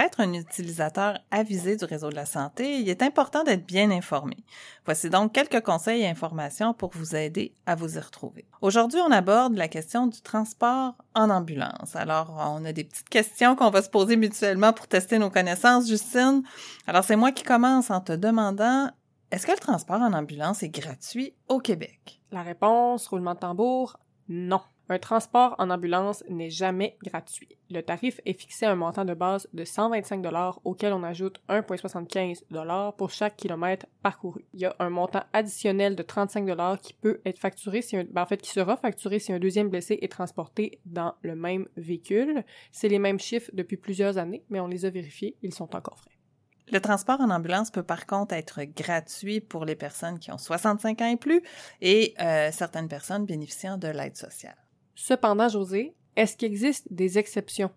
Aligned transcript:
utilisateur 0.00 1.18
avisé 1.30 1.76
du 1.76 1.84
réseau 1.84 2.10
de 2.10 2.14
la 2.14 2.26
santé, 2.26 2.78
il 2.78 2.88
est 2.88 3.02
important 3.02 3.44
d'être 3.44 3.66
bien 3.66 3.90
informé. 3.90 4.36
Voici 4.84 5.10
donc 5.10 5.32
quelques 5.32 5.60
conseils 5.62 6.02
et 6.02 6.08
informations 6.08 6.74
pour 6.74 6.90
vous 6.94 7.14
aider 7.14 7.54
à 7.66 7.74
vous 7.74 7.96
y 7.96 8.00
retrouver. 8.00 8.46
Aujourd'hui, 8.60 9.00
on 9.00 9.10
aborde 9.10 9.56
la 9.56 9.68
question 9.68 10.06
du 10.06 10.20
transport 10.22 10.94
en 11.14 11.30
ambulance. 11.30 11.94
Alors, 11.94 12.34
on 12.38 12.64
a 12.64 12.72
des 12.72 12.84
petites 12.84 13.08
questions 13.08 13.56
qu'on 13.56 13.70
va 13.70 13.82
se 13.82 13.90
poser 13.90 14.16
mutuellement 14.16 14.72
pour 14.72 14.88
tester 14.88 15.18
nos 15.18 15.30
connaissances, 15.30 15.88
Justine. 15.88 16.42
Alors, 16.86 17.04
c'est 17.04 17.16
moi 17.16 17.32
qui 17.32 17.44
commence 17.44 17.90
en 17.90 18.00
te 18.00 18.12
demandant 18.12 18.90
est-ce 19.30 19.46
que 19.46 19.52
le 19.52 19.58
transport 19.58 20.00
en 20.00 20.12
ambulance 20.12 20.62
est 20.62 20.68
gratuit 20.68 21.34
au 21.48 21.58
Québec? 21.58 22.20
La 22.32 22.42
réponse, 22.42 23.06
roulement 23.06 23.34
de 23.34 23.40
tambour, 23.40 23.98
non. 24.28 24.60
Un 24.92 24.98
transport 24.98 25.54
en 25.56 25.70
ambulance 25.70 26.22
n'est 26.28 26.50
jamais 26.50 26.98
gratuit. 27.02 27.48
Le 27.70 27.80
tarif 27.80 28.20
est 28.26 28.34
fixé 28.34 28.66
à 28.66 28.72
un 28.72 28.74
montant 28.74 29.06
de 29.06 29.14
base 29.14 29.48
de 29.54 29.64
125 29.64 30.22
auquel 30.64 30.92
on 30.92 31.02
ajoute 31.02 31.40
1,75 31.48 32.94
pour 32.98 33.08
chaque 33.08 33.38
kilomètre 33.38 33.86
parcouru. 34.02 34.44
Il 34.52 34.60
y 34.60 34.66
a 34.66 34.76
un 34.80 34.90
montant 34.90 35.22
additionnel 35.32 35.96
de 35.96 36.02
35 36.02 36.44
qui 36.82 36.92
peut 36.92 37.22
être 37.24 37.38
facturé 37.38 37.80
si 37.80 37.96
un, 37.96 38.04
ben, 38.04 38.26
qui 38.26 38.50
sera 38.50 38.76
facturé 38.76 39.18
si 39.18 39.32
un 39.32 39.38
deuxième 39.38 39.70
blessé 39.70 39.98
est 40.02 40.12
transporté 40.12 40.78
dans 40.84 41.14
le 41.22 41.36
même 41.36 41.66
véhicule. 41.78 42.44
C'est 42.70 42.88
les 42.88 42.98
mêmes 42.98 43.18
chiffres 43.18 43.50
depuis 43.54 43.78
plusieurs 43.78 44.18
années, 44.18 44.44
mais 44.50 44.60
on 44.60 44.66
les 44.66 44.84
a 44.84 44.90
vérifiés, 44.90 45.38
ils 45.40 45.54
sont 45.54 45.74
encore 45.74 46.00
frais. 46.00 46.18
Le 46.70 46.80
transport 46.80 47.22
en 47.22 47.30
ambulance 47.30 47.70
peut 47.70 47.82
par 47.82 48.04
contre 48.06 48.34
être 48.34 48.60
gratuit 48.64 49.40
pour 49.40 49.64
les 49.64 49.74
personnes 49.74 50.18
qui 50.18 50.30
ont 50.30 50.38
65 50.38 51.00
ans 51.00 51.08
et 51.08 51.16
plus 51.16 51.42
et 51.80 52.12
euh, 52.20 52.50
certaines 52.52 52.88
personnes 52.88 53.24
bénéficiant 53.24 53.78
de 53.78 53.88
l'aide 53.88 54.18
sociale. 54.18 54.56
Cependant, 54.94 55.48
José, 55.48 55.94
est-ce 56.16 56.36
qu'il 56.36 56.48
existe 56.48 56.86
des 56.90 57.18
exceptions 57.18 57.70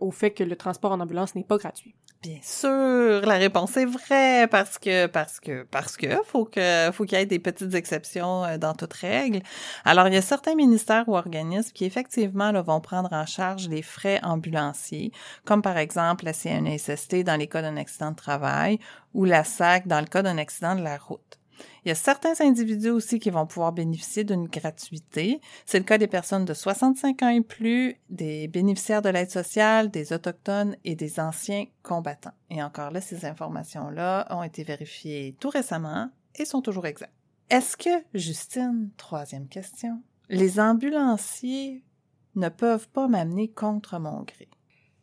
au 0.00 0.10
fait 0.10 0.32
que 0.32 0.44
le 0.44 0.56
transport 0.56 0.92
en 0.92 1.00
ambulance 1.00 1.34
n'est 1.34 1.44
pas 1.44 1.56
gratuit? 1.56 1.94
Bien 2.22 2.38
sûr, 2.42 3.22
la 3.24 3.38
réponse 3.38 3.78
est 3.78 3.86
vraie 3.86 4.46
parce 4.46 4.76
que 4.78 5.06
parce 5.06 5.40
que 5.40 5.62
parce 5.62 5.96
que 5.96 6.22
faut 6.26 6.44
que 6.44 6.90
faut 6.92 7.06
qu'il 7.06 7.16
y 7.16 7.22
ait 7.22 7.24
des 7.24 7.38
petites 7.38 7.72
exceptions 7.72 8.44
euh, 8.44 8.58
dans 8.58 8.74
toute 8.74 8.92
règle. 8.92 9.40
Alors 9.86 10.06
il 10.06 10.12
y 10.12 10.18
a 10.18 10.22
certains 10.22 10.54
ministères 10.54 11.08
ou 11.08 11.16
organismes 11.16 11.72
qui 11.72 11.86
effectivement 11.86 12.52
vont 12.60 12.82
prendre 12.82 13.10
en 13.14 13.24
charge 13.24 13.70
les 13.70 13.80
frais 13.80 14.20
ambulanciers, 14.22 15.12
comme 15.46 15.62
par 15.62 15.78
exemple 15.78 16.26
la 16.26 16.34
CNSST 16.34 17.24
dans 17.24 17.36
les 17.38 17.46
cas 17.46 17.62
d'un 17.62 17.78
accident 17.78 18.10
de 18.10 18.16
travail 18.16 18.78
ou 19.14 19.24
la 19.24 19.42
SAC 19.42 19.86
dans 19.86 20.00
le 20.00 20.06
cas 20.06 20.20
d'un 20.20 20.36
accident 20.36 20.74
de 20.74 20.82
la 20.82 20.98
route. 20.98 21.39
Il 21.84 21.88
y 21.88 21.92
a 21.92 21.94
certains 21.94 22.40
individus 22.40 22.90
aussi 22.90 23.18
qui 23.18 23.30
vont 23.30 23.46
pouvoir 23.46 23.72
bénéficier 23.72 24.24
d'une 24.24 24.46
gratuité. 24.46 25.40
C'est 25.66 25.78
le 25.78 25.84
cas 25.84 25.98
des 25.98 26.06
personnes 26.06 26.44
de 26.44 26.54
65 26.54 27.22
ans 27.22 27.28
et 27.28 27.40
plus, 27.40 27.96
des 28.08 28.48
bénéficiaires 28.48 29.02
de 29.02 29.08
l'aide 29.08 29.30
sociale, 29.30 29.90
des 29.90 30.12
autochtones 30.12 30.76
et 30.84 30.94
des 30.94 31.20
anciens 31.20 31.66
combattants. 31.82 32.34
Et 32.50 32.62
encore 32.62 32.90
là, 32.90 33.00
ces 33.00 33.24
informations-là 33.24 34.26
ont 34.30 34.42
été 34.42 34.62
vérifiées 34.62 35.36
tout 35.40 35.50
récemment 35.50 36.10
et 36.34 36.44
sont 36.44 36.62
toujours 36.62 36.86
exactes. 36.86 37.14
Est-ce 37.50 37.76
que, 37.76 38.04
Justine, 38.14 38.90
troisième 38.96 39.48
question, 39.48 40.02
les 40.28 40.60
ambulanciers 40.60 41.82
ne 42.36 42.48
peuvent 42.48 42.88
pas 42.88 43.08
m'amener 43.08 43.48
contre 43.48 43.98
mon 43.98 44.22
gré? 44.22 44.48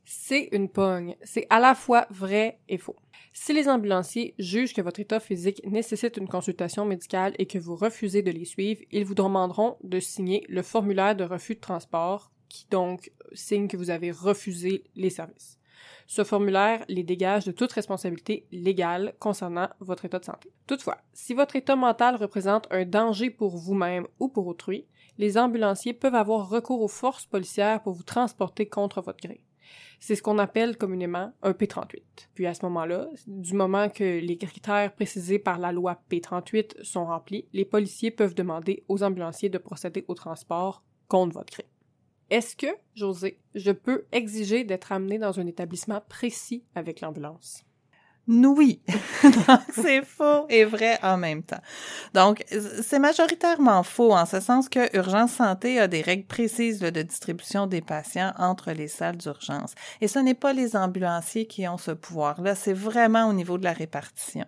C'est 0.10 0.48
une 0.54 0.70
pogne. 0.70 1.18
C'est 1.22 1.48
à 1.50 1.60
la 1.60 1.76
fois 1.76 2.08
vrai 2.10 2.62
et 2.70 2.78
faux. 2.78 2.96
Si 3.34 3.52
les 3.52 3.68
ambulanciers 3.68 4.36
jugent 4.40 4.74
que 4.74 4.82
votre 4.82 5.02
état 5.02 5.20
physique 5.20 5.62
nécessite 5.66 6.16
une 6.16 6.30
consultation 6.30 6.86
médicale 6.86 7.34
et 7.40 7.46
que 7.46 7.60
vous 7.60 7.76
refusez 7.76 8.22
de 8.22 8.32
les 8.32 8.46
suivre, 8.46 8.80
ils 8.92 9.04
vous 9.04 9.16
demanderont 9.16 9.76
de 9.84 10.00
signer 10.00 10.46
le 10.48 10.62
formulaire 10.62 11.18
de 11.18 11.26
refus 11.26 11.56
de 11.56 11.60
transport, 11.60 12.32
qui 12.48 12.66
donc 12.72 13.12
signe 13.34 13.68
que 13.68 13.76
vous 13.76 13.90
avez 13.90 14.12
refusé 14.12 14.86
les 14.96 15.10
services. 15.10 15.60
Ce 16.08 16.24
formulaire 16.24 16.86
les 16.88 17.04
dégage 17.04 17.44
de 17.44 17.52
toute 17.52 17.74
responsabilité 17.74 18.48
légale 18.54 19.14
concernant 19.20 19.68
votre 19.82 20.06
état 20.06 20.20
de 20.20 20.26
santé. 20.26 20.54
Toutefois, 20.68 21.00
si 21.12 21.34
votre 21.34 21.58
état 21.58 21.76
mental 21.76 22.16
représente 22.16 22.66
un 22.72 22.86
danger 22.86 23.30
pour 23.30 23.58
vous-même 23.58 24.08
ou 24.22 24.30
pour 24.30 24.48
autrui, 24.48 24.86
les 25.18 25.38
ambulanciers 25.38 25.94
peuvent 25.94 26.16
avoir 26.16 26.48
recours 26.48 26.82
aux 26.82 26.88
forces 26.88 27.26
policières 27.26 27.84
pour 27.84 27.92
vous 27.92 28.04
transporter 28.04 28.70
contre 28.70 29.02
votre 29.02 29.20
gré. 29.20 29.42
C'est 30.00 30.16
ce 30.16 30.22
qu'on 30.22 30.38
appelle 30.38 30.78
communément 30.78 31.34
un 31.42 31.52
P38. 31.52 32.02
Puis 32.34 32.46
à 32.46 32.54
ce 32.54 32.64
moment-là, 32.66 33.08
du 33.26 33.54
moment 33.54 33.90
que 33.90 34.20
les 34.20 34.38
critères 34.38 34.94
précisés 34.94 35.40
par 35.40 35.60
la 35.60 35.72
loi 35.72 36.02
P38 36.10 36.84
sont 36.84 37.06
remplis, 37.06 37.48
les 37.54 37.66
policiers 37.66 38.12
peuvent 38.12 38.36
demander 38.36 38.84
aux 38.88 39.04
ambulanciers 39.04 39.50
de 39.50 39.58
procéder 39.58 40.06
au 40.08 40.14
transport 40.14 40.84
contre 41.08 41.34
votre 41.34 41.54
gré. 41.54 41.66
Est-ce 42.30 42.56
que, 42.56 42.68
José, 42.94 43.40
je 43.56 43.72
peux 43.72 44.06
exiger 44.12 44.66
d'être 44.66 44.92
amené 44.92 45.18
dans 45.18 45.40
un 45.40 45.48
établissement 45.48 46.02
précis 46.10 46.66
avec 46.76 47.00
l'ambulance? 47.02 47.67
Oui. 48.28 48.82
c'est 49.74 50.04
faux 50.04 50.46
et 50.50 50.66
vrai 50.66 51.00
en 51.02 51.18
même 51.18 51.44
temps. 51.44 51.62
Donc, 52.14 52.44
c'est 52.82 53.00
majoritairement 53.00 53.84
faux 53.84 54.14
en 54.14 54.26
ce 54.26 54.40
sens 54.40 54.68
que 54.68 54.96
Urgence 54.98 55.34
Santé 55.34 55.80
a 55.80 55.88
des 55.88 56.02
règles 56.02 56.26
précises 56.26 56.80
de 56.80 57.02
distribution 57.02 57.68
des 57.68 57.82
patients 57.82 58.34
entre 58.38 58.72
les 58.72 58.88
salles 58.88 59.18
d'urgence. 59.18 59.74
Et 60.02 60.08
ce 60.08 60.20
n'est 60.20 60.34
pas 60.34 60.54
les 60.54 60.76
ambulanciers 60.76 61.48
qui 61.48 61.68
ont 61.68 61.78
ce 61.78 61.92
pouvoir-là, 61.92 62.56
c'est 62.56 62.74
vraiment 62.74 63.28
au 63.28 63.34
niveau 63.34 63.58
de 63.58 63.64
la 63.64 63.74
répartition. 63.74 64.46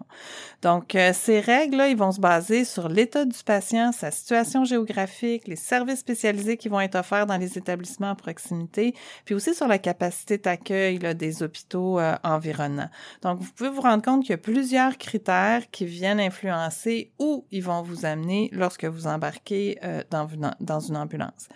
Donc, 0.62 0.96
euh, 0.96 1.12
ces 1.14 1.40
règles-là, 1.40 1.88
ils 1.88 1.98
vont 1.98 2.12
se 2.12 2.20
baser 2.20 2.66
sur 2.66 2.90
l'état 2.90 3.26
du 3.26 3.38
patient, 3.46 3.92
sa 3.92 4.12
situation 4.12 4.66
géographique, 4.66 5.48
les 5.48 5.56
services 5.56 6.00
spécialisés 6.00 6.58
qui 6.58 6.68
vont 6.68 6.82
être 6.82 6.96
offerts 6.96 7.26
dans 7.26 7.38
les 7.38 7.58
établissements 7.58 8.10
à 8.10 8.16
proximité, 8.16 8.94
puis 9.26 9.36
aussi 9.36 9.54
sur 9.54 9.68
la 9.68 9.78
capacité 9.78 10.38
d'accueil 10.38 11.00
des 11.16 11.44
hôpitaux 11.44 12.00
euh, 12.00 12.16
environnants. 12.24 12.90
Donc, 13.22 13.40
vous 13.40 13.52
pouvez 13.52 13.69
vous 13.70 13.82
rendre 13.82 14.04
compte 14.04 14.22
qu'il 14.22 14.32
y 14.32 14.34
a 14.34 14.38
plusieurs 14.38 14.98
critères 14.98 15.70
qui 15.72 15.86
viennent 15.86 16.20
influencer 16.20 17.12
où 17.20 17.46
ils 17.52 17.64
vont 17.64 17.82
vous 17.82 18.06
amener 18.06 18.50
lorsque 18.52 18.86
vous 18.86 19.08
embarquez 19.08 19.78
euh, 19.84 20.04
dans, 20.10 20.28
dans 20.60 20.80
une 20.80 20.98
ambulance. 20.98 21.48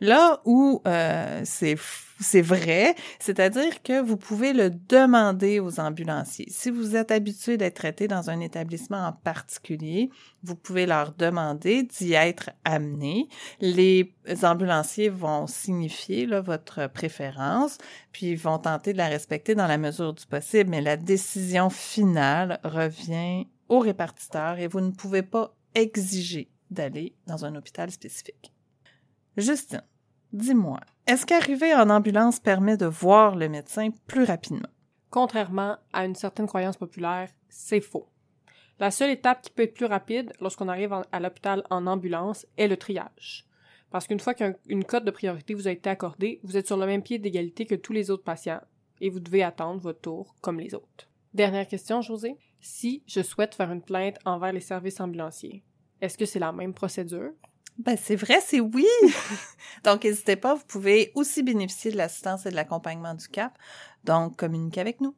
Là 0.00 0.40
où 0.44 0.82
euh, 0.86 1.42
c'est 1.44 1.76
c'est 2.22 2.42
vrai, 2.42 2.94
c'est-à-dire 3.18 3.82
que 3.82 4.00
vous 4.00 4.18
pouvez 4.18 4.52
le 4.52 4.68
demander 4.70 5.58
aux 5.58 5.80
ambulanciers. 5.80 6.48
Si 6.50 6.70
vous 6.70 6.94
êtes 6.94 7.10
habitué 7.10 7.56
d'être 7.56 7.76
traité 7.76 8.08
dans 8.08 8.28
un 8.28 8.40
établissement 8.40 9.06
en 9.06 9.12
particulier, 9.12 10.10
vous 10.42 10.54
pouvez 10.54 10.84
leur 10.84 11.12
demander 11.12 11.82
d'y 11.82 12.12
être 12.12 12.50
amené. 12.64 13.28
Les 13.60 14.14
ambulanciers 14.42 15.08
vont 15.08 15.46
signifier 15.46 16.26
là, 16.26 16.42
votre 16.42 16.88
préférence, 16.88 17.78
puis 18.12 18.26
ils 18.32 18.38
vont 18.38 18.58
tenter 18.58 18.92
de 18.92 18.98
la 18.98 19.08
respecter 19.08 19.54
dans 19.54 19.66
la 19.66 19.78
mesure 19.78 20.12
du 20.12 20.26
possible, 20.26 20.68
mais 20.68 20.82
la 20.82 20.98
décision 20.98 21.70
finale 21.70 22.60
revient 22.64 23.46
au 23.70 23.78
répartiteur 23.78 24.58
et 24.58 24.66
vous 24.66 24.82
ne 24.82 24.90
pouvez 24.90 25.22
pas 25.22 25.56
exiger 25.74 26.50
d'aller 26.70 27.14
dans 27.26 27.46
un 27.46 27.54
hôpital 27.54 27.90
spécifique. 27.90 28.52
Justine, 29.40 29.82
dis-moi, 30.34 30.80
est-ce 31.06 31.24
qu'arriver 31.24 31.74
en 31.74 31.88
ambulance 31.88 32.38
permet 32.38 32.76
de 32.76 32.84
voir 32.84 33.36
le 33.36 33.48
médecin 33.48 33.88
plus 34.06 34.24
rapidement? 34.24 34.68
Contrairement 35.08 35.78
à 35.94 36.04
une 36.04 36.14
certaine 36.14 36.46
croyance 36.46 36.76
populaire, 36.76 37.30
c'est 37.48 37.80
faux. 37.80 38.06
La 38.78 38.90
seule 38.90 39.10
étape 39.10 39.40
qui 39.42 39.50
peut 39.50 39.62
être 39.62 39.74
plus 39.74 39.86
rapide 39.86 40.32
lorsqu'on 40.40 40.68
arrive 40.68 40.94
à 41.10 41.20
l'hôpital 41.20 41.64
en 41.70 41.86
ambulance 41.86 42.46
est 42.58 42.68
le 42.68 42.76
triage. 42.76 43.46
Parce 43.90 44.06
qu'une 44.06 44.20
fois 44.20 44.34
qu'une 44.34 44.84
cote 44.84 45.04
de 45.04 45.10
priorité 45.10 45.54
vous 45.54 45.68
a 45.68 45.72
été 45.72 45.88
accordée, 45.88 46.40
vous 46.42 46.58
êtes 46.58 46.66
sur 46.66 46.76
le 46.76 46.86
même 46.86 47.02
pied 47.02 47.18
d'égalité 47.18 47.64
que 47.64 47.74
tous 47.74 47.94
les 47.94 48.10
autres 48.10 48.24
patients 48.24 48.60
et 49.00 49.08
vous 49.08 49.20
devez 49.20 49.42
attendre 49.42 49.80
votre 49.80 50.02
tour 50.02 50.36
comme 50.42 50.60
les 50.60 50.74
autres. 50.74 51.08
Dernière 51.32 51.66
question, 51.66 52.02
José. 52.02 52.36
Si 52.60 53.02
je 53.06 53.22
souhaite 53.22 53.54
faire 53.54 53.72
une 53.72 53.82
plainte 53.82 54.18
envers 54.26 54.52
les 54.52 54.60
services 54.60 55.00
ambulanciers, 55.00 55.64
est-ce 56.02 56.18
que 56.18 56.26
c'est 56.26 56.38
la 56.38 56.52
même 56.52 56.74
procédure? 56.74 57.32
Ben, 57.84 57.96
c'est 57.96 58.16
vrai, 58.16 58.40
c'est 58.44 58.60
oui. 58.60 58.86
Donc, 59.84 60.04
n'hésitez 60.04 60.36
pas, 60.36 60.54
vous 60.54 60.64
pouvez 60.66 61.12
aussi 61.14 61.42
bénéficier 61.42 61.90
de 61.90 61.96
l'assistance 61.96 62.44
et 62.44 62.50
de 62.50 62.54
l'accompagnement 62.54 63.14
du 63.14 63.26
CAP. 63.28 63.56
Donc, 64.04 64.36
communiquez 64.36 64.80
avec 64.82 65.00
nous. 65.00 65.14